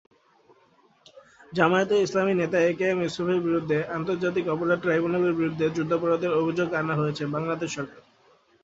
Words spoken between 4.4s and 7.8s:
অপরাধ ট্রাইব্যুনালের বিরুদ্ধে যুদ্ধাপরাধের অভিযোগ আনা হয়েছে বাংলাদেশ